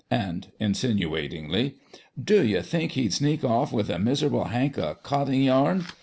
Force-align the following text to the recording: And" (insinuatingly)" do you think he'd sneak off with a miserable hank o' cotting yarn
And" 0.09 0.51
(insinuatingly)" 0.59 1.75
do 2.29 2.43
you 2.43 2.63
think 2.63 2.93
he'd 2.93 3.13
sneak 3.13 3.43
off 3.43 3.71
with 3.71 3.87
a 3.91 3.99
miserable 3.99 4.45
hank 4.45 4.79
o' 4.79 4.95
cotting 4.95 5.43
yarn 5.43 5.85